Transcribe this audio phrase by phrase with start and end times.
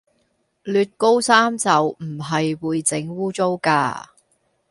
[0.63, 4.03] 捋高衫袖唔係會整污穢㗎